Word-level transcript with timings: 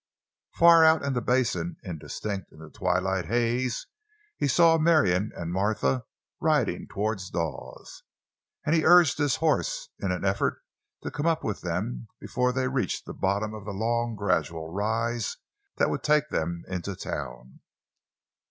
Far 0.55 0.83
out 0.83 1.03
in 1.03 1.13
the 1.13 1.21
basin, 1.21 1.77
indistinct 1.83 2.51
in 2.51 2.57
the 2.57 2.71
twilight 2.71 3.25
haze, 3.25 3.85
he 4.35 4.47
saw 4.47 4.79
Marion 4.79 5.31
and 5.35 5.51
Martha 5.53 6.05
riding 6.39 6.87
toward 6.87 7.21
Dawes, 7.31 8.01
and 8.65 8.73
he 8.73 8.83
urged 8.83 9.19
his 9.19 9.35
horse 9.35 9.89
in 9.99 10.11
an 10.11 10.25
effort 10.25 10.63
to 11.03 11.11
come 11.11 11.27
up 11.27 11.43
with 11.43 11.61
them 11.61 12.07
before 12.19 12.51
they 12.51 12.67
reached 12.67 13.05
the 13.05 13.13
bottom 13.13 13.53
of 13.53 13.63
the 13.63 13.73
long, 13.73 14.15
gradual 14.15 14.71
rise 14.73 15.37
that 15.77 15.91
would 15.91 16.01
take 16.01 16.29
them 16.29 16.63
into 16.67 16.95
town. 16.95 17.59